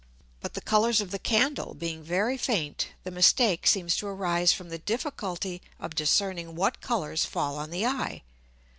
[0.39, 4.69] But the Colours of the Candle being very faint, the mistake seems to arise from
[4.69, 8.23] the difficulty of discerning what Colours fall on the Eye.